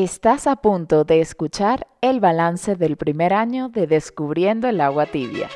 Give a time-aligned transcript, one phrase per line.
[0.00, 5.48] Estás a punto de escuchar el balance del primer año de Descubriendo el agua tibia.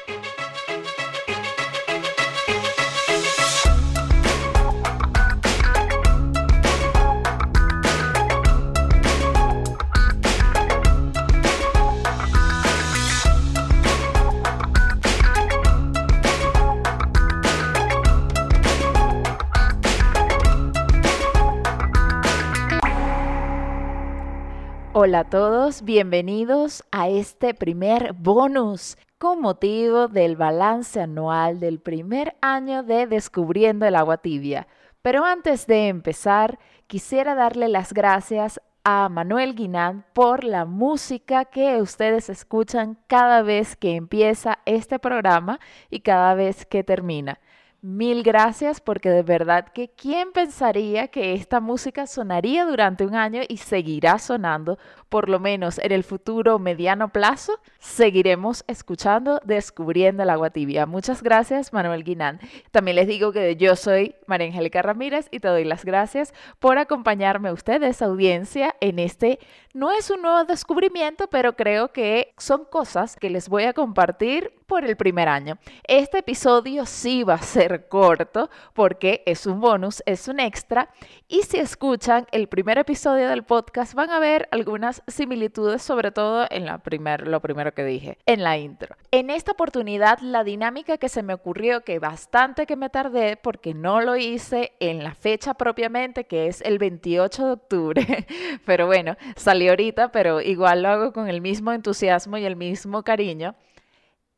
[25.05, 32.37] Hola a todos, bienvenidos a este primer bonus con motivo del balance anual del primer
[32.41, 34.69] año de Descubriendo el agua tibia.
[35.03, 41.83] Pero antes de empezar, quisiera darle las gracias a Manuel Guinán por la música que
[41.83, 45.59] ustedes escuchan cada vez que empieza este programa
[45.91, 47.41] y cada vez que termina.
[47.85, 53.43] Mil gracias porque de verdad que quién pensaría que esta música sonaría durante un año
[53.49, 60.31] y seguirá sonando por lo menos en el futuro mediano plazo, seguiremos escuchando Descubriendo el
[60.31, 60.87] agua tibia.
[60.87, 62.39] Muchas gracias, Manuel Guinán.
[62.71, 66.79] También les digo que yo soy María Angélica Ramírez y te doy las gracias por
[66.79, 69.41] acompañarme a ustedes, audiencia, en este
[69.75, 74.53] no es un nuevo descubrimiento, pero creo que son cosas que les voy a compartir
[74.67, 75.59] por el primer año.
[75.85, 80.91] Este episodio sí va a ser corto porque es un bonus, es un extra.
[81.29, 86.47] Y si escuchan el primer episodio del podcast van a ver algunas similitudes, sobre todo
[86.51, 88.97] en la primer, lo primero que dije, en la intro.
[89.11, 93.75] En esta oportunidad, la dinámica que se me ocurrió, que bastante que me tardé porque
[93.75, 98.27] no lo hice en la fecha propiamente, que es el 28 de octubre,
[98.67, 103.03] pero bueno, salió ahorita, pero igual lo hago con el mismo entusiasmo y el mismo
[103.03, 103.55] cariño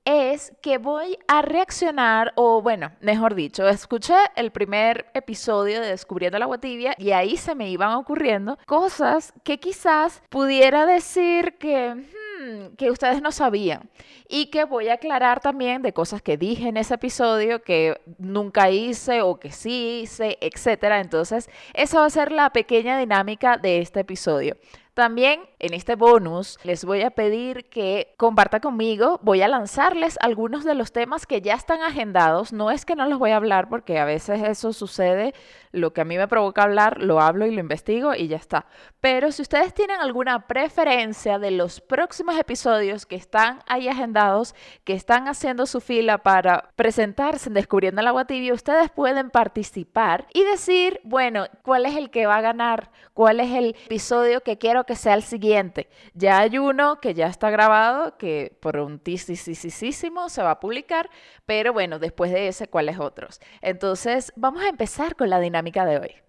[0.05, 6.39] es que voy a reaccionar, o bueno, mejor dicho, escuché el primer episodio de Descubriendo
[6.39, 11.95] la agua tibia y ahí se me iban ocurriendo cosas que quizás pudiera decir que,
[11.95, 13.89] hmm, que ustedes no sabían
[14.29, 18.71] y que voy a aclarar también de cosas que dije en ese episodio que nunca
[18.71, 21.01] hice o que sí hice, etcétera.
[21.01, 24.57] Entonces, esa va a ser la pequeña dinámica de este episodio.
[24.95, 30.63] También en este bonus les voy a pedir que comparta conmigo, voy a lanzarles algunos
[30.63, 33.69] de los temas que ya están agendados, no es que no los voy a hablar
[33.69, 35.35] porque a veces eso sucede,
[35.73, 38.67] lo que a mí me provoca hablar, lo hablo y lo investigo y ya está.
[39.01, 44.93] Pero si ustedes tienen alguna preferencia de los próximos episodios que están ahí agendados, que
[44.93, 50.45] están haciendo su fila para presentarse en Descubriendo el Agua Tibia, ustedes pueden participar y
[50.45, 52.93] decir, bueno, ¿cuál es el que va a ganar?
[53.13, 55.89] ¿Cuál es el episodio que quiero que sea el siguiente.
[56.15, 61.11] Ya hay uno que ya está grabado, que prontísimo se va a publicar,
[61.47, 63.41] pero bueno, después de ese, ¿cuáles otros?
[63.61, 66.24] Entonces, vamos a empezar con la dinámica de hoy.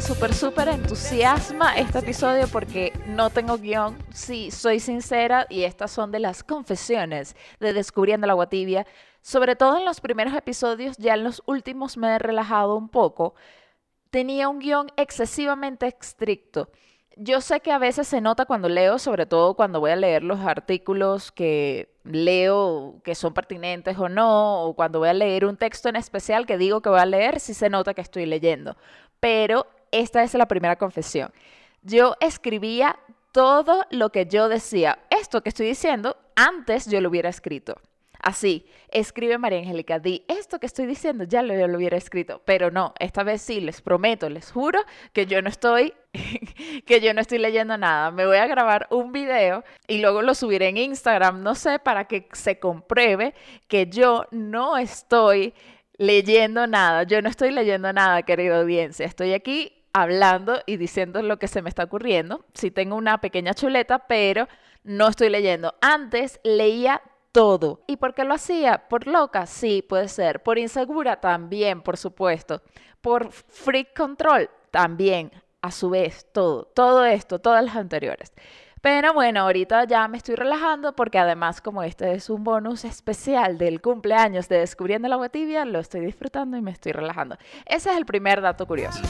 [0.00, 5.92] Súper, súper, súper entusiasma este episodio porque no tengo guion, sí, soy sincera y estas
[5.92, 8.86] son de las confesiones de Descubriendo la Agua Tibia.
[9.20, 13.34] Sobre todo en los primeros episodios, ya en los últimos me he relajado un poco.
[14.10, 16.70] Tenía un guion excesivamente estricto.
[17.16, 20.24] Yo sé que a veces se nota cuando leo, sobre todo cuando voy a leer
[20.24, 25.56] los artículos que leo que son pertinentes o no, o cuando voy a leer un
[25.56, 28.76] texto en especial que digo que voy a leer, sí se nota que estoy leyendo.
[29.20, 31.32] Pero esta es la primera confesión.
[31.82, 32.98] Yo escribía
[33.32, 34.98] todo lo que yo decía.
[35.10, 37.76] Esto que estoy diciendo, antes yo lo hubiera escrito.
[38.20, 42.70] Así, escribe María Angélica, di esto que estoy diciendo, ya lo, lo, hubiera escrito, pero
[42.70, 44.80] no, esta vez sí, les prometo, les juro
[45.12, 45.92] que yo no estoy,
[46.86, 48.10] que yo no estoy leyendo nada.
[48.12, 52.06] Me voy a grabar un video y luego lo subiré en Instagram, no sé, para
[52.06, 53.34] que se compruebe
[53.68, 55.52] que yo no estoy
[55.98, 61.38] leyendo nada, yo no estoy leyendo nada, querida audiencia, estoy aquí hablando y diciendo lo
[61.38, 62.44] que se me está ocurriendo.
[62.52, 64.48] Sí tengo una pequeña chuleta, pero
[64.82, 65.74] no estoy leyendo.
[65.80, 67.00] Antes leía
[67.32, 67.80] todo.
[67.86, 68.86] ¿Y por qué lo hacía?
[68.88, 69.46] ¿Por loca?
[69.46, 70.42] Sí, puede ser.
[70.42, 71.20] ¿Por insegura?
[71.20, 72.60] También, por supuesto.
[73.00, 74.50] ¿Por freak control?
[74.70, 75.30] También,
[75.62, 76.64] a su vez, todo.
[76.64, 78.32] Todo esto, todas las anteriores.
[78.84, 83.56] Pero bueno, ahorita ya me estoy relajando porque además como este es un bonus especial
[83.56, 87.38] del cumpleaños de Descubriendo la Agua Tibia, lo estoy disfrutando y me estoy relajando.
[87.64, 89.00] Ese es el primer dato curioso.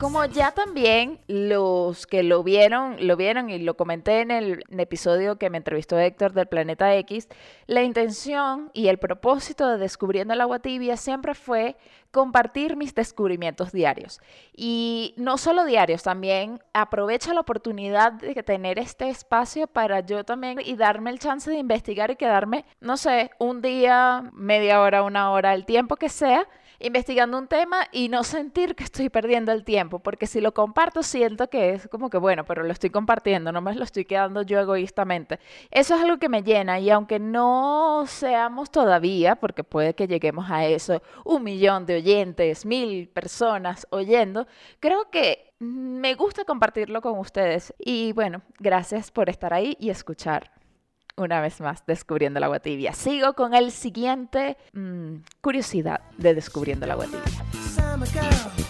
[0.00, 5.36] Como ya también los que lo vieron, lo vieron y lo comenté en el, episodio
[5.36, 7.28] que me entrevistó Héctor del Planeta X,
[7.66, 11.76] la intención y el propósito de Descubriendo el Agua Tibia siempre fue
[12.12, 14.22] compartir mis descubrimientos diarios.
[14.56, 20.60] Y no solo diarios, también aprovecho la oportunidad de tener este espacio para yo también
[20.64, 25.30] y darme el chance de investigar y quedarme, no sé, un día, media hora, una
[25.30, 26.48] hora, el tiempo que sea
[26.80, 31.02] investigando un tema y no sentir que estoy perdiendo el tiempo, porque si lo comparto
[31.02, 34.42] siento que es como que, bueno, pero lo estoy compartiendo, no me lo estoy quedando
[34.42, 35.38] yo egoístamente.
[35.70, 40.50] Eso es algo que me llena y aunque no seamos todavía, porque puede que lleguemos
[40.50, 44.46] a eso, un millón de oyentes, mil personas oyendo,
[44.80, 47.74] creo que me gusta compartirlo con ustedes.
[47.78, 50.59] Y bueno, gracias por estar ahí y escuchar
[51.20, 52.92] una vez más descubriendo el agua tibia.
[52.92, 58.69] Sigo con el siguiente mm, curiosidad de descubriendo el agua tibia.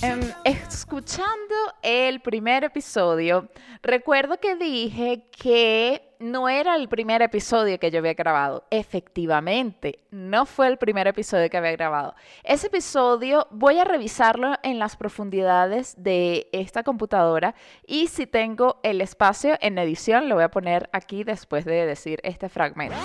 [0.00, 3.48] Em, escuchando el primer episodio,
[3.82, 8.64] recuerdo que dije que no era el primer episodio que yo había grabado.
[8.70, 12.14] Efectivamente, no fue el primer episodio que había grabado.
[12.44, 19.00] Ese episodio voy a revisarlo en las profundidades de esta computadora y si tengo el
[19.00, 22.96] espacio en edición lo voy a poner aquí después de decir este fragmento.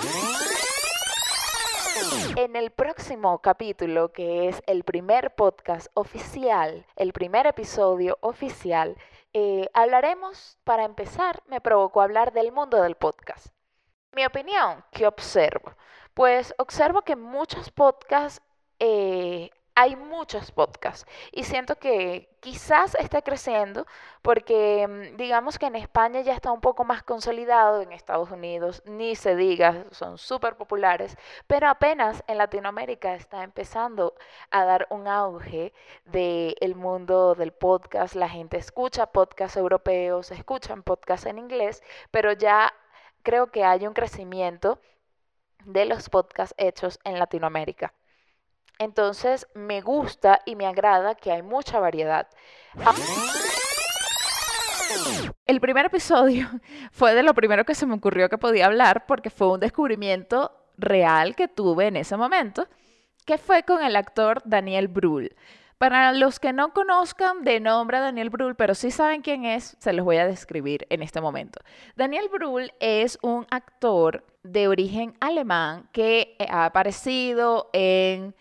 [2.36, 8.96] En el próximo capítulo, que es el primer podcast oficial, el primer episodio oficial,
[9.32, 13.48] eh, hablaremos, para empezar, me provocó hablar del mundo del podcast.
[14.12, 15.72] Mi opinión, ¿qué observo?
[16.14, 18.42] Pues observo que muchos podcasts
[18.78, 23.86] eh, hay muchos podcasts y siento que quizás está creciendo
[24.22, 28.82] porque mm, digamos que en España ya está un poco más consolidado, en Estados Unidos
[28.86, 31.16] ni se diga, son súper populares,
[31.46, 34.14] pero apenas en Latinoamérica está empezando
[34.50, 35.72] a dar un auge
[36.04, 42.72] del mundo del podcast, la gente escucha podcasts europeos, escuchan podcasts en inglés, pero ya
[43.22, 44.78] creo que hay un crecimiento
[45.64, 47.92] de los podcasts hechos en Latinoamérica.
[48.78, 52.28] Entonces me gusta y me agrada que hay mucha variedad.
[55.46, 56.48] El primer episodio
[56.90, 60.52] fue de lo primero que se me ocurrió que podía hablar porque fue un descubrimiento
[60.76, 62.66] real que tuve en ese momento,
[63.24, 65.36] que fue con el actor Daniel Brühl.
[65.78, 69.76] Para los que no conozcan de nombre a Daniel Brühl, pero sí saben quién es,
[69.80, 71.60] se los voy a describir en este momento.
[71.96, 78.34] Daniel Brühl es un actor de origen alemán que ha aparecido en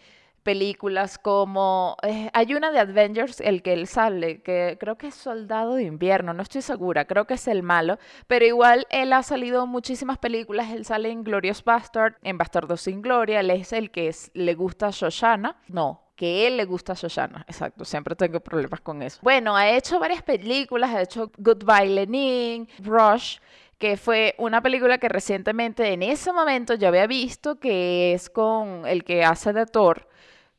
[0.43, 5.15] películas como eh, hay una de Avengers el que él sale que creo que es
[5.15, 7.97] Soldado de Invierno no estoy segura creo que es el malo
[8.27, 13.01] pero igual él ha salido muchísimas películas él sale en Glorious Bastard en Bastardo sin
[13.01, 16.95] Gloria él es el que le gusta a Shoshana no que él le gusta a
[16.95, 19.19] Shoshana, exacto, siempre tengo problemas con eso.
[19.23, 23.39] Bueno, ha hecho varias películas, ha hecho Goodbye Lenin, Rush,
[23.77, 28.85] que fue una película que recientemente en ese momento yo había visto, que es con
[28.85, 30.07] el que hace de Thor,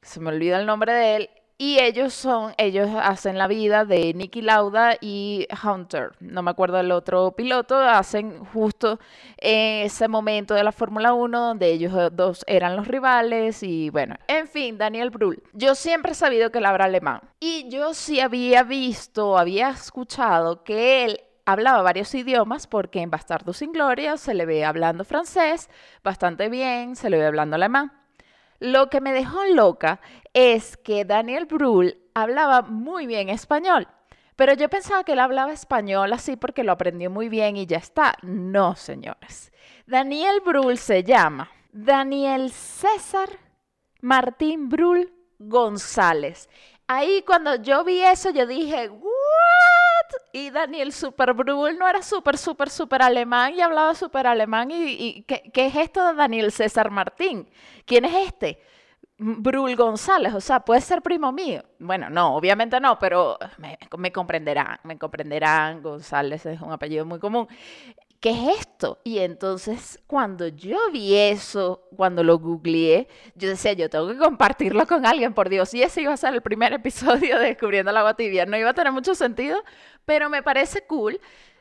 [0.04, 4.12] se me olvida el nombre de él, y ellos son, ellos hacen la vida de
[4.12, 8.98] Nicky Lauda y Hunter, no me acuerdo del otro piloto, hacen justo
[9.36, 14.48] ese momento de la Fórmula 1 donde ellos dos eran los rivales y bueno, en
[14.48, 15.44] fin, Daniel Brühl.
[15.52, 20.64] Yo siempre he sabido que él habla alemán y yo sí había visto, había escuchado
[20.64, 25.70] que él hablaba varios idiomas porque en Bastardo sin Gloria se le ve hablando francés
[26.02, 28.03] bastante bien, se le ve hablando alemán.
[28.64, 30.00] Lo que me dejó loca
[30.32, 33.86] es que Daniel Brühl hablaba muy bien español.
[34.36, 37.76] Pero yo pensaba que él hablaba español así porque lo aprendió muy bien y ya
[37.76, 38.16] está.
[38.22, 39.52] No, señores.
[39.84, 43.28] Daniel Brühl se llama Daniel César
[44.00, 46.48] Martín Brühl González.
[46.86, 48.88] Ahí cuando yo vi eso, yo dije,
[50.32, 54.70] y Daniel Super Brühl no era súper, súper, súper alemán y hablaba súper alemán.
[54.70, 57.48] ¿Y, ¿qué, es esto de Daniel César Martín?
[57.84, 58.60] ¿Quién es este?
[59.16, 61.62] Brul González, o sea, puede ser primo mío.
[61.78, 65.82] Bueno, no, obviamente no, pero me, me, comprenderán, me comprenderán.
[65.82, 67.46] González es un apellido muy común.
[68.24, 69.02] ¿Qué es esto?
[69.04, 74.86] Y entonces cuando yo vi eso, cuando lo googleé, yo decía, yo tengo que compartirlo
[74.86, 75.74] con alguien, por Dios.
[75.74, 78.46] Y ese iba a ser el primer episodio de Descubriendo la agua tibia.
[78.46, 79.62] No iba a tener mucho sentido,
[80.06, 81.20] pero me parece cool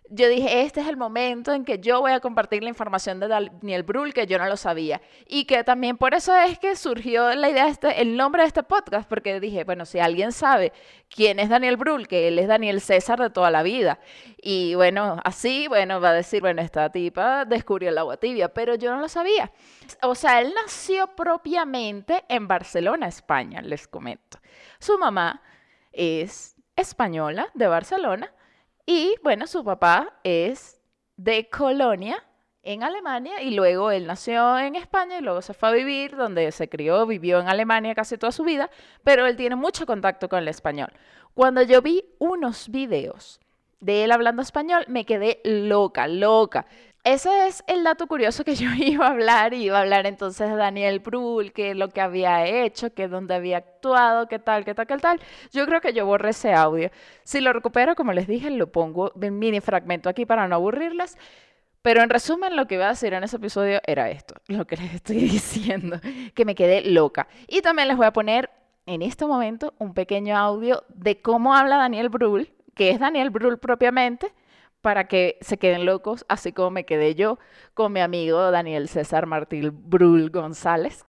[0.10, 3.28] yo dije, este es el momento en que yo voy a compartir la información de
[3.28, 5.02] Daniel Brühl, que yo no lo sabía.
[5.28, 8.48] Y que también por eso es que surgió la idea, de este, el nombre de
[8.48, 10.74] este podcast, porque dije, bueno, si alguien sabe
[11.10, 14.00] quién es Daniel Brühl, que él es Daniel César de toda la vida.
[14.38, 18.76] Y bueno, así, bueno, va a decir, bueno, esta tipa descubrió el agua tibia, pero
[18.76, 19.52] yo no lo sabía.
[20.02, 24.40] O sea, él nació propiamente en Barcelona, España, les comento.
[24.80, 25.42] Su mamá
[25.92, 28.32] es española de Barcelona
[28.86, 30.82] y bueno, su papá es
[31.18, 32.24] de Colonia,
[32.64, 36.52] en Alemania, y luego él nació en España y luego se fue a vivir, donde
[36.54, 38.70] se crió, vivió en Alemania casi toda su vida,
[39.04, 40.92] pero él tiene mucho contacto con el español.
[41.34, 43.42] Cuando yo vi unos videos
[43.82, 46.66] de él hablando español, me quedé loca, loca.
[47.04, 49.54] Ese es el dato curioso que yo iba a hablar.
[49.54, 53.58] Iba a hablar entonces de Daniel Brühl, que lo que había hecho, que dónde había
[53.58, 55.20] actuado, qué tal, qué tal, qué tal.
[55.52, 56.92] Yo creo que yo borré ese audio.
[57.24, 61.18] Si lo recupero, como les dije, lo pongo en mini fragmento aquí para no aburrirles.
[61.82, 64.78] Pero en resumen, lo que iba a decir en ese episodio era esto, lo que
[64.78, 66.00] les estoy diciendo,
[66.34, 67.28] que me quedé loca.
[67.50, 68.50] Y también les voy a poner
[68.86, 73.60] en este momento un pequeño audio de cómo habla Daniel Brühl, que es Daniel Brühl
[73.60, 74.34] propiamente,
[74.84, 77.40] para que se queden locos, así como me quedé yo
[77.74, 81.06] con mi amigo Daniel César Martín Brul González.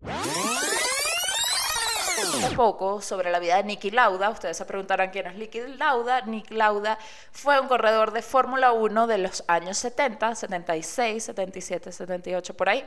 [2.36, 4.28] Un poco sobre la vida de Nicky Lauda.
[4.28, 6.20] Ustedes se preguntarán quién es Nicky Lauda.
[6.20, 6.98] Nicky Lauda
[7.30, 12.84] fue un corredor de Fórmula 1 de los años 70, 76, 77, 78, por ahí.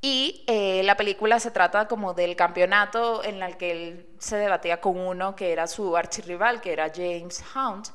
[0.00, 4.80] Y eh, la película se trata como del campeonato en el que él se debatía
[4.80, 7.90] con uno que era su archirrival, que era James Hunt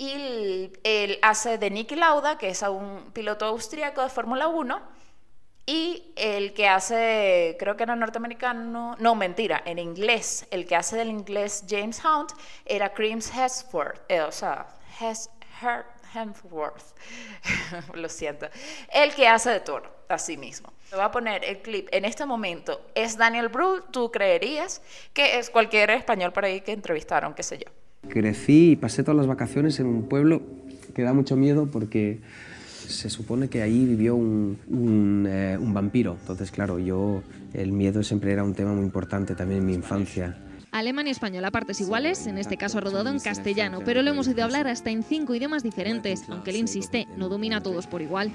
[0.00, 4.80] y él hace de Nicky Lauda, que es un piloto austríaco de Fórmula 1,
[5.66, 10.96] y el que hace, creo que era norteamericano, no, mentira, en inglés, el que hace
[10.96, 12.32] del inglés James Hunt
[12.64, 14.68] era Crims Hemsworth, eh, o sea,
[16.14, 16.96] Hemsworth,
[17.92, 18.48] lo siento,
[18.94, 20.72] el que hace de Thor, así mismo.
[20.88, 22.86] Te voy a poner el clip en este momento.
[22.94, 24.80] Es Daniel Brühl, tú creerías
[25.12, 27.70] que es cualquier español por ahí que entrevistaron, qué sé yo.
[28.08, 30.42] Crecí y pasé todas las vacaciones en un pueblo
[30.94, 32.20] que da mucho miedo porque
[32.88, 36.16] se supone que ahí vivió un, eh, un, vampiro.
[36.20, 37.22] Entonces, claro, yo
[37.54, 40.36] el miedo siempre era un tema muy importante también en mi infancia.
[40.72, 44.28] Alemán y español a partes iguales, en este caso rodado en castellano, pero lo hemos
[44.28, 48.02] oído hablar hasta en cinco idiomas diferentes, aunque él insiste, no domina a todos por
[48.02, 48.30] igual.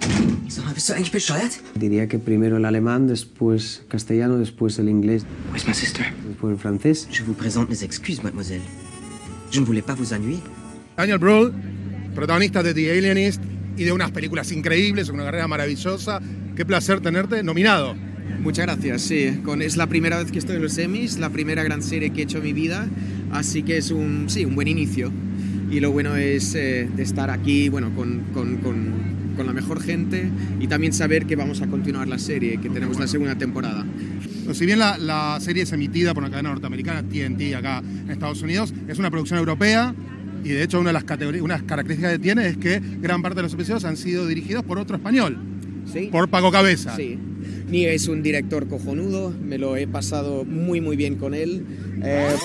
[1.76, 7.08] Diría que primero el alemán, después castellano, después el inglés, después el francés.
[7.10, 8.62] Je vous présente mes excuses, mademoiselle.
[9.56, 10.42] Je ne voulais pas vous ennuyer.
[10.98, 11.54] Daniel Brühl,
[12.14, 13.42] protagonista de The Alienist
[13.78, 16.20] y de unas películas increíbles, una carrera maravillosa.
[16.58, 17.96] Qué placer tenerte nominado.
[18.42, 19.40] Muchas gracias, sí.
[19.46, 22.20] Con, es la primera vez que estoy en los Emmys, la primera gran serie que
[22.20, 22.86] he hecho en mi vida,
[23.32, 25.10] así que es un, sí, un buen inicio.
[25.72, 28.92] Y lo bueno es eh, de estar aquí bueno, con, con, con,
[29.38, 33.00] con, la mejor gente y también saber que vamos a continuar la serie, que tenemos
[33.00, 33.86] la segunda temporada.
[34.54, 38.42] Si bien la, la, serie es emitida por una cadena norteamericana, TNT, acá en Estados
[38.42, 39.96] Unidos, es una producción europea
[40.44, 43.44] y de hecho una de las, unas características que tiene es que gran parte de
[43.44, 45.38] los episodios han sido dirigidos por otro español,
[45.92, 46.10] ¿Sí?
[46.12, 46.96] por Paco Cabeza.
[46.96, 47.18] Sí.
[47.68, 51.66] Ni es un director cojonudo, me lo he pasado muy muy bien con él.
[52.04, 52.36] Eh...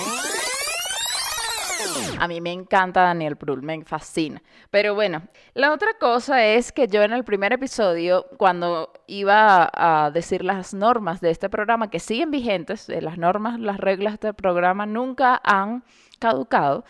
[2.19, 4.41] A mí me encanta Daniel Brühl, me fascina.
[4.69, 10.11] Pero bueno, la otra cosa es que yo en el primer episodio, cuando iba a
[10.11, 14.33] decir las normas de este programa, que siguen vigentes, eh, las normas, las reglas del
[14.33, 15.83] programa nunca han
[16.19, 16.85] caducado,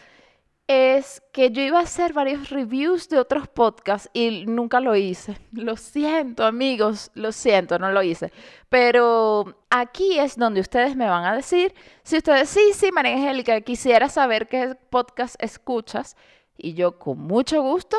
[0.67, 5.37] es que yo iba a hacer varios reviews de otros podcasts y nunca lo hice.
[5.51, 8.31] Lo siento, amigos, lo siento, no lo hice.
[8.69, 13.59] Pero aquí es donde ustedes me van a decir, si ustedes, sí, sí, María Angélica,
[13.61, 16.15] quisiera saber qué podcast escuchas
[16.57, 17.97] y yo con mucho gusto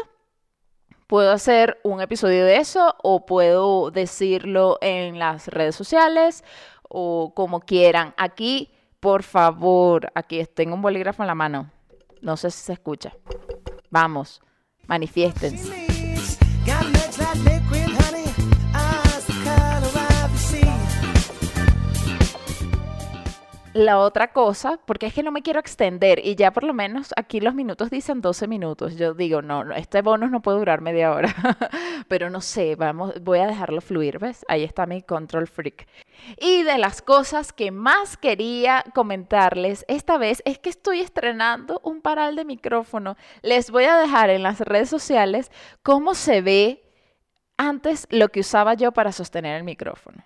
[1.07, 6.43] puedo hacer un episodio de eso o puedo decirlo en las redes sociales
[6.89, 8.15] o como quieran.
[8.17, 11.71] Aquí, por favor, aquí tengo un bolígrafo en la mano
[12.23, 13.13] no sé si se escucha.
[13.91, 14.41] Vamos,
[14.87, 15.92] manifiéstense.
[23.75, 27.13] La otra cosa, porque es que no me quiero extender y ya por lo menos
[27.17, 28.97] aquí los minutos dicen 12 minutos.
[28.97, 31.35] Yo digo, no, este bonus no puede durar media hora,
[32.09, 34.45] pero no sé, vamos, voy a dejarlo fluir, ¿ves?
[34.49, 35.87] Ahí está mi control freak.
[36.39, 42.03] Y de las cosas que más quería comentarles esta vez es que estoy estrenando un
[42.03, 43.17] paral de micrófono.
[43.43, 45.51] Les voy a dejar en las redes sociales
[45.83, 46.83] cómo se ve
[47.57, 50.25] antes lo que usaba yo para sostener el micrófono.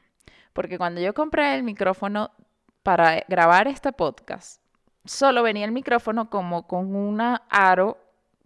[0.53, 2.31] Porque cuando yo compré el micrófono
[2.87, 4.63] para grabar este podcast,
[5.05, 7.99] solo venía el micrófono como con una aro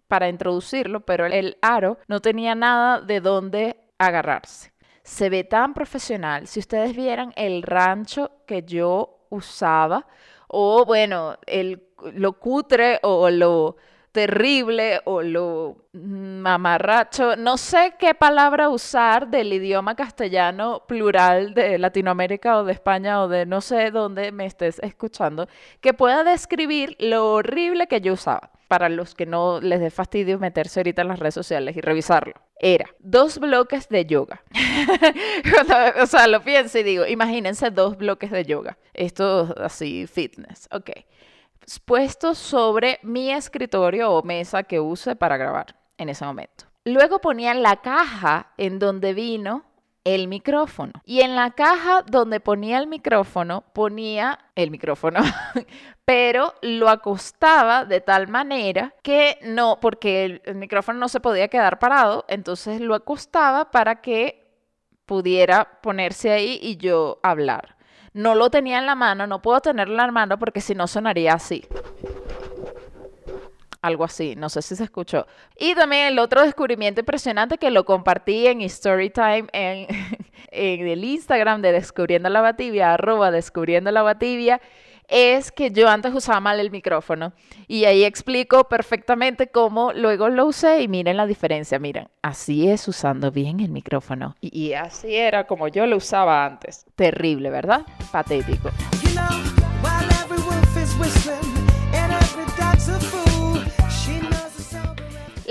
[0.07, 4.73] para introducirlo, pero el aro no tenía nada de dónde agarrarse.
[5.03, 6.47] Se ve tan profesional.
[6.47, 10.07] Si ustedes vieran el rancho que yo usaba,
[10.47, 13.75] o bueno, el, lo cutre o lo
[14.11, 22.57] terrible o lo mamarracho, no sé qué palabra usar del idioma castellano plural de Latinoamérica
[22.57, 25.47] o de España o de no sé dónde me estés escuchando,
[25.79, 30.39] que pueda describir lo horrible que yo usaba para los que no les dé fastidio
[30.39, 32.35] meterse ahorita en las redes sociales y revisarlo.
[32.57, 34.43] Era dos bloques de yoga.
[36.01, 38.77] o sea, lo pienso y digo, imagínense dos bloques de yoga.
[38.93, 40.69] Esto así, fitness.
[40.71, 40.91] Ok
[41.85, 46.65] puesto sobre mi escritorio o mesa que use para grabar en ese momento.
[46.85, 49.65] Luego ponía la caja en donde vino
[50.03, 50.93] el micrófono.
[51.05, 55.19] Y en la caja donde ponía el micrófono, ponía el micrófono,
[56.05, 61.47] pero lo acostaba de tal manera que no, porque el, el, micrófono no se podía
[61.49, 64.41] quedar parado, entonces lo acostaba para que
[65.05, 67.70] pudiera ponerse ahí y yo hablar.
[68.13, 70.87] No lo tenía en la mano, no puedo tenerlo en la mano porque si no
[70.87, 71.65] sonaría así.
[73.81, 75.25] Algo así, no sé si se escuchó.
[75.57, 79.87] Y también el otro descubrimiento impresionante que lo compartí en Storytime en,
[80.51, 84.61] en el Instagram de Descubriendo la Batibia, arroba Descubriendo la Batibia,
[85.11, 87.33] es que yo antes usaba mal el micrófono
[87.67, 92.87] y ahí explico perfectamente cómo luego lo usé y miren la diferencia, miren, así es
[92.87, 96.85] usando bien el micrófono y, así era como yo lo usaba antes.
[96.95, 97.85] Terrible, ¿verdad?
[98.11, 98.69] Patético.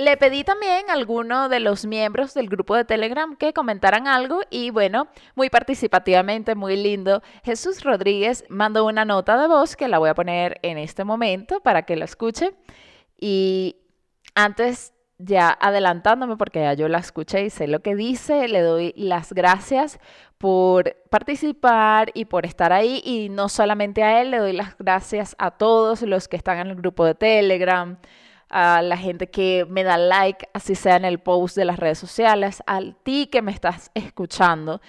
[0.00, 4.40] Le pedí también a alguno de los miembros del grupo de Telegram que comentaran algo
[4.48, 9.98] y bueno, muy participativamente, muy lindo, Jesús Rodríguez mandó una nota de voz que la
[9.98, 12.54] voy a poner en este momento para que la escuche.
[13.20, 13.76] Y
[14.34, 18.94] antes ya adelantándome porque ya yo la escuché y sé lo que dice, le doy
[18.96, 20.00] las gracias
[20.38, 25.36] por participar y por estar ahí y no solamente a él, le doy las gracias
[25.38, 27.98] a todos los que están en el grupo de Telegram,
[28.50, 31.98] a la gente que me da like, así sea en el post de las redes
[31.98, 34.80] sociales, a ti que me estás escuchando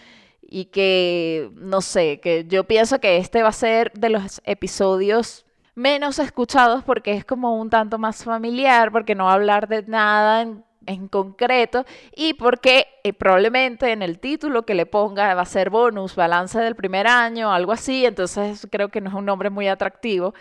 [0.42, 5.46] y que, no sé, que yo pienso que este va a ser de los episodios
[5.76, 9.84] menos escuchados porque es como un tanto más familiar, porque no va a hablar de
[9.84, 10.64] nada en,
[11.10, 16.16] concreto y porque eh, probablemente en el título que le ponga va a ser bonus,
[16.16, 20.34] balance del primer año, algo así, entonces creo que no es un nombre muy atractivo,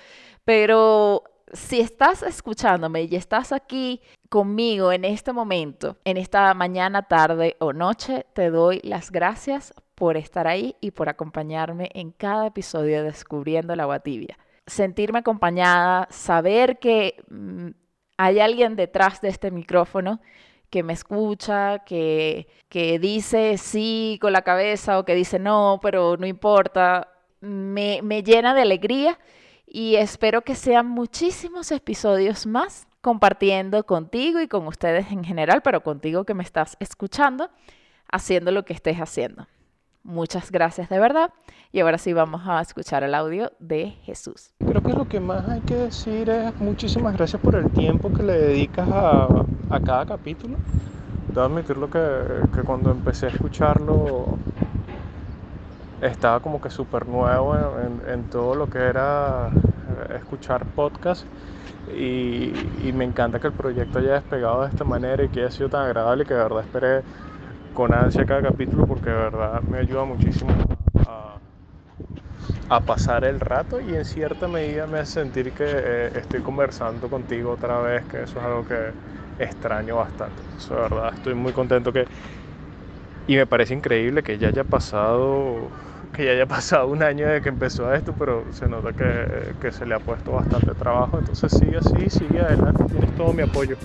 [0.44, 7.56] pero si estás escuchándome y estás aquí conmigo en este momento, en esta mañana, tarde
[7.58, 12.98] o noche, te doy las gracias por estar ahí y por acompañarme en cada episodio
[12.98, 14.38] de Descubriendo la Agua Tibia.
[14.66, 17.68] Sentirme acompañada, saber que mm,
[18.16, 20.20] hay alguien detrás de este micrófono
[20.70, 26.16] que me escucha, que, que dice sí con la cabeza o que dice no, pero
[26.16, 27.08] no importa,
[27.40, 29.18] me, me llena de alegría
[29.72, 35.82] y espero que sean muchísimos episodios más compartiendo contigo y con ustedes en general, pero
[35.82, 37.48] contigo que me estás escuchando,
[38.10, 39.46] haciendo lo que estés haciendo.
[40.02, 41.32] Muchas gracias de verdad.
[41.70, 44.52] Y ahora sí vamos a escuchar el audio de Jesús.
[44.58, 48.24] Creo que lo que más hay que decir es muchísimas gracias por el tiempo que
[48.24, 49.28] le dedicas a,
[49.70, 50.56] a cada capítulo.
[51.28, 52.00] Debo admitirlo que,
[52.52, 54.36] que cuando empecé a escucharlo
[56.00, 57.56] estaba como que súper nuevo
[58.06, 61.24] en, todo lo que era eh, escuchar podcast
[61.94, 62.52] y,
[62.94, 65.82] me encanta que el proyecto haya despegado de esta manera y que haya sido tan
[65.86, 67.02] agradable que de verdad esperé
[67.74, 70.52] con ansia cada capítulo porque de verdad me ayuda muchísimo
[72.68, 77.08] a, pasar el rato y en cierta medida me hace sentir que eh, estoy conversando
[77.08, 78.90] contigo otra vez, que eso es algo que
[79.40, 80.40] extraño bastante.
[80.56, 82.06] Eso de verdad estoy muy contento que...
[83.26, 85.68] Y me parece increíble que ya haya pasado
[86.12, 89.70] que ya haya pasado un año desde que empezó esto, pero se nota que, que
[89.70, 91.18] se le ha puesto bastante trabajo.
[91.18, 93.76] Entonces sigue así, sigue adelante, tienes todo mi apoyo.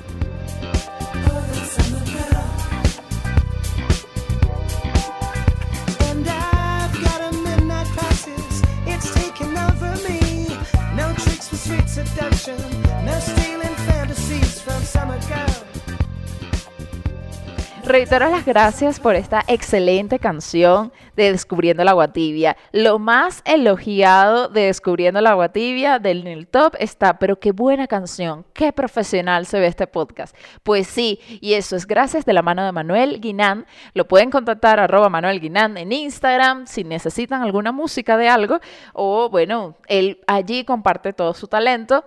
[17.85, 22.57] Reitero las gracias por esta excelente canción de Descubriendo la Agua Tibia.
[22.71, 27.85] Lo más elogiado de Descubriendo la Agua Tibia del el top está, pero qué buena
[27.85, 30.35] canción, qué profesional se ve este podcast.
[30.63, 33.67] Pues sí, y eso es gracias de la mano de Manuel Guinán.
[33.93, 38.59] Lo pueden contactar arroba Manuel Guinán en Instagram si necesitan alguna música de algo
[38.93, 42.03] o bueno, él allí comparte todo su talento.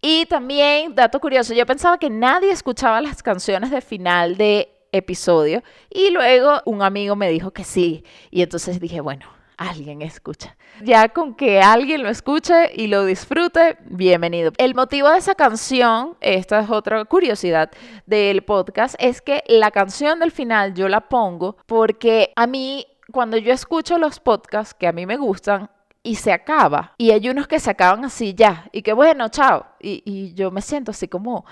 [0.00, 5.62] Y también, dato curioso, yo pensaba que nadie escuchaba las canciones de final de episodio
[5.90, 8.04] y luego un amigo me dijo que sí.
[8.30, 9.26] Y entonces dije, bueno,
[9.56, 10.56] alguien escucha.
[10.82, 14.52] Ya con que alguien lo escuche y lo disfrute, bienvenido.
[14.58, 17.70] El motivo de esa canción, esta es otra curiosidad
[18.06, 23.36] del podcast, es que la canción del final yo la pongo porque a mí, cuando
[23.36, 25.70] yo escucho los podcasts que a mí me gustan,
[26.04, 26.94] y se acaba.
[26.98, 28.68] Y hay unos que se acaban así ya.
[28.72, 29.66] Y que bueno, chao.
[29.80, 31.44] Y, y yo me siento así como,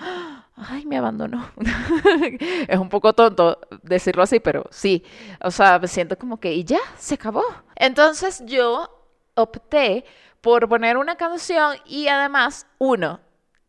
[0.55, 1.49] ay, me abandonó.
[2.67, 5.03] es un poco tonto decirlo así, pero sí.
[5.43, 7.43] O sea, me siento como que, y ya, se acabó.
[7.75, 8.89] Entonces yo
[9.35, 10.05] opté
[10.41, 13.19] por poner una canción y además, uno,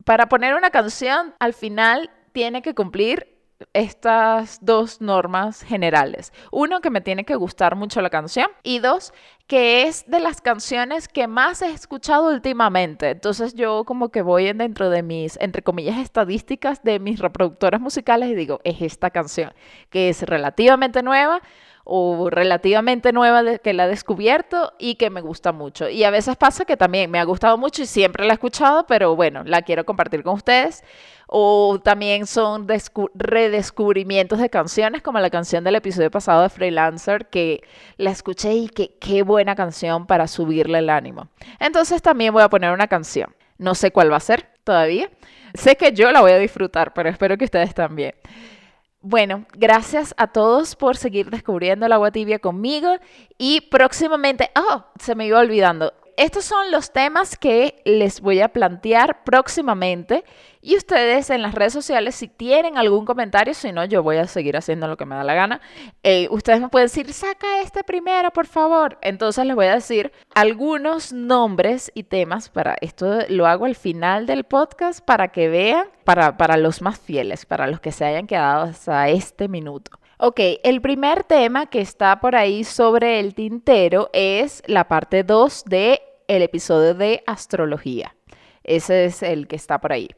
[0.05, 3.33] para poner una canción al final tiene que cumplir
[3.73, 6.33] estas dos normas generales.
[6.51, 9.13] Uno, que me tiene que gustar mucho la canción y dos,
[9.47, 13.11] que es de las canciones que más he escuchado últimamente.
[13.11, 18.31] Entonces yo como que voy dentro de mis, entre comillas, estadísticas de mis reproductoras musicales
[18.31, 19.53] y digo, es esta canción,
[19.91, 21.43] que es relativamente nueva
[21.85, 25.89] o relativamente nueva que la he descubierto y que me gusta mucho.
[25.89, 28.87] Y a veces pasa que también me ha gustado mucho y siempre la he escuchado,
[28.87, 30.85] pero bueno, la quiero compartir con ustedes.
[31.35, 32.69] O también son
[33.15, 37.63] redescubrimientos de canciones, como la canción del episodio pasado de Freelancer, que
[37.97, 41.29] la escuché y que qué buena canción para subirle el ánimo.
[41.59, 43.35] Entonces también voy a poner una canción.
[43.57, 45.09] No sé cuál va a ser todavía.
[45.55, 48.15] Sé que yo la voy a disfrutar, pero espero que ustedes también.
[49.05, 52.99] Bueno, gracias a todos por seguir descubriendo el agua tibia conmigo
[53.37, 58.49] y próximamente, oh, se me iba olvidando, estos son los temas que les voy a
[58.49, 60.25] plantear próximamente
[60.65, 64.29] y ustedes en las redes sociales, si tienen algún comentario, si no, yo voy a
[64.29, 65.61] seguir haciendo lo que me da la gana.
[66.05, 68.97] Eh, ustedes me pueden decir, saca este primero, por favor.
[69.03, 73.21] Entonces les voy a decir algunos nombres y temas para esto.
[73.29, 77.67] Lo hago al final del podcast para que vean, para, para los más fieles, para
[77.67, 80.02] los que se hayan quedado hasta este minuto.
[80.25, 85.65] Ok, el primer tema que está por ahí sobre el tintero es la parte 2
[85.65, 88.15] del el episodio de astrología.
[88.63, 90.11] Ese es el que está por ahí.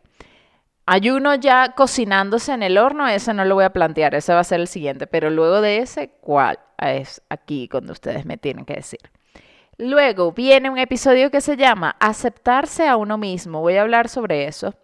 [0.85, 4.41] Hay uno ya cocinándose en el horno, ese no lo voy a plantear, ese va
[4.41, 6.59] a ser el siguiente, pero luego de ese, ¿cuál?
[6.77, 9.01] Es aquí cuando ustedes me tienen que decir.
[9.79, 14.49] Luego viene un episodio que se llama Aceptarse a uno mismo, voy a hablar sobre
[14.49, 14.75] eso.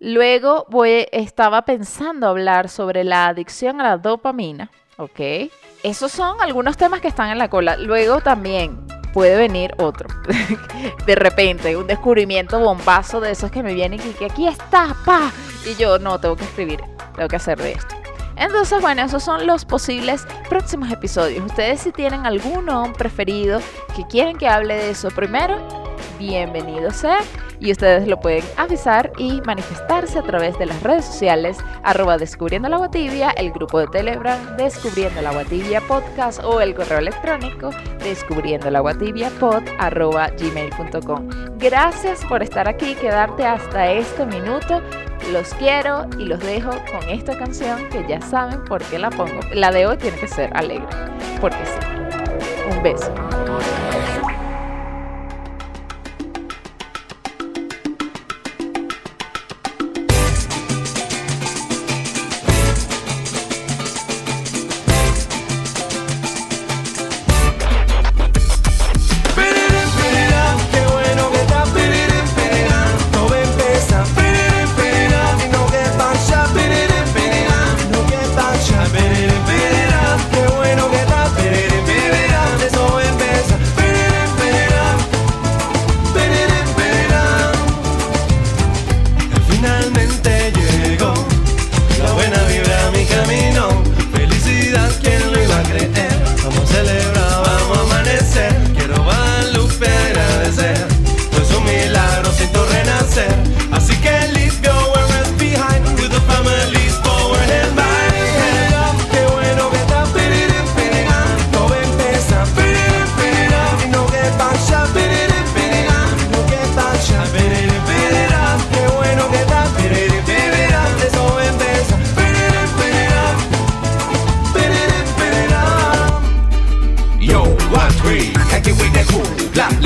[0.00, 5.50] Luego voy, estaba pensando hablar sobre la adicción a la dopamina, ¿ok?
[5.82, 7.76] Esos son algunos temas que están en la cola.
[7.76, 10.08] Luego también puede venir otro.
[11.06, 15.32] de repente, un descubrimiento bombazo de esos que me vienen y que aquí está, pa.
[15.66, 16.80] Y yo no, tengo que escribir,
[17.16, 17.96] tengo que hacer de esto.
[18.36, 21.44] Entonces, bueno, esos son los posibles próximos episodios.
[21.44, 23.60] Ustedes si tienen alguno preferido
[23.96, 25.58] que quieren que hable de eso primero,
[26.18, 27.20] bienvenido sea
[27.60, 32.68] y ustedes lo pueden avisar y manifestarse a través de las redes sociales arroba descubriendo
[32.68, 36.98] la agua tibia, el grupo de Telegram descubriendo la agua tibia podcast o el correo
[36.98, 41.28] electrónico descubriendo la agua tibia pod arroba gmail.com.
[41.58, 44.80] Gracias por estar aquí, quedarte hasta este minuto.
[45.32, 49.40] Los quiero y los dejo con esta canción que ya saben por qué la pongo.
[49.52, 50.86] La de hoy tiene que ser alegre,
[51.40, 51.98] porque sí.
[52.70, 53.12] Un beso.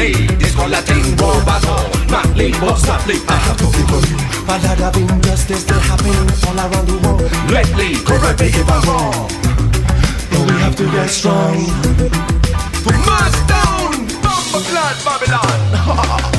[0.03, 1.63] ladies colating robot
[2.11, 6.27] my label softly I have to be for you But lot of injustice still happening
[6.47, 7.31] all around the world.
[7.57, 9.29] Lately, correct me if I'm wrong
[10.31, 11.59] But we have to get strong.
[12.85, 16.29] For my stone, bumper clad Babylon.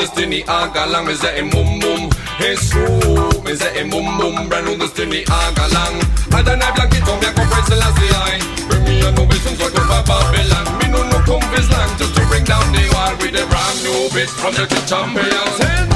[0.00, 1.06] destiny, agalang.
[1.06, 2.10] Me say boom boom,
[2.40, 3.42] it's true.
[3.44, 5.96] Me say boom boom, brand new destiny, agalang.
[6.32, 8.40] I don't have like it, come here, come praise last eye.
[8.68, 10.66] Bring me a new vision, so go for Babylon.
[10.80, 13.76] Me no no come this land just to bring down the wall with a brand
[13.84, 15.89] new beat from the champions.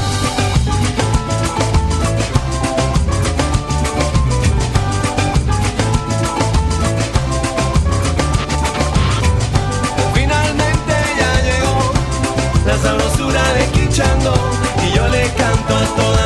[13.97, 16.24] Y yo le canto a toda